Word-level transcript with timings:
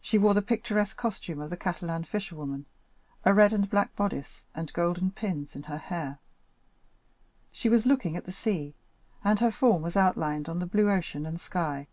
She 0.00 0.18
wore 0.18 0.34
the 0.34 0.40
picturesque 0.40 0.96
costume 0.96 1.40
of 1.40 1.50
the 1.50 1.56
Catalan 1.56 2.04
fisherwomen, 2.04 2.66
a 3.24 3.34
red 3.34 3.52
and 3.52 3.68
black 3.68 3.96
bodice, 3.96 4.44
and 4.54 4.72
golden 4.72 5.10
pins 5.10 5.56
in 5.56 5.64
her 5.64 5.78
hair. 5.78 6.20
She 7.50 7.68
was 7.68 7.84
looking 7.84 8.16
at 8.16 8.24
the 8.24 8.30
sea, 8.30 8.74
and 9.24 9.40
her 9.40 9.50
form 9.50 9.82
was 9.82 9.96
outlined 9.96 10.48
on 10.48 10.60
the 10.60 10.66
blue 10.66 10.88
ocean 10.88 11.26
and 11.26 11.40
sky. 11.40 11.88